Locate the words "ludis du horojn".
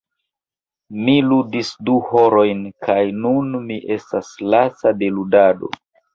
1.25-2.65